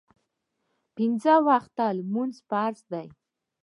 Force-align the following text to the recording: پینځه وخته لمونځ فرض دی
پینځه 0.95 1.33
وخته 1.47 1.85
لمونځ 1.97 2.35
فرض 2.49 2.79
دی 2.91 3.07